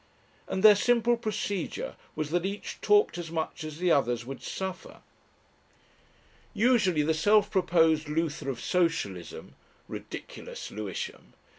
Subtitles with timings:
[0.47, 5.03] And their simple procedure was that each talked as much as the others would suffer.
[6.55, 9.53] Usually the self proposed "Luther of Socialism"
[9.87, 11.33] ridiculous Lewisham!